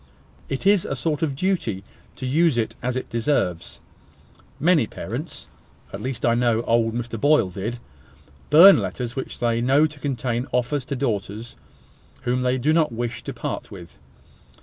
It 0.49 0.65
is 0.65 0.83
a 0.83 0.95
sort 0.95 1.21
of 1.21 1.35
duty 1.35 1.83
to 2.15 2.25
use 2.25 2.57
it 2.57 2.73
as 2.81 2.95
it 2.95 3.07
deserves. 3.11 3.79
Many 4.59 4.87
parents 4.87 5.47
(at 5.93 6.01
least 6.01 6.25
I 6.25 6.33
know 6.33 6.63
old 6.63 6.95
Mr 6.95 7.21
Boyle 7.21 7.51
did) 7.51 7.77
burn 8.49 8.79
letters 8.79 9.15
which 9.15 9.37
they 9.37 9.61
know 9.61 9.85
to 9.85 9.99
contain 9.99 10.47
offers 10.51 10.85
to 10.85 10.95
daughters 10.95 11.55
whom 12.23 12.41
they 12.41 12.57
do 12.57 12.73
not 12.73 12.91
wish 12.91 13.21
to 13.25 13.31
part 13.35 13.69
with. 13.69 13.99